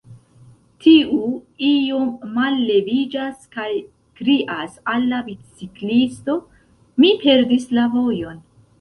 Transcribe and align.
Tiu 0.85 1.19
iom 1.67 2.07
malleviĝas, 2.39 3.45
kaj 3.59 3.69
krias 4.23 4.83
al 4.97 5.09
la 5.15 5.23
biciklisto: 5.31 6.41
Mi 7.05 7.17
perdis 7.29 7.73
la 7.81 7.91
vojon. 7.99 8.47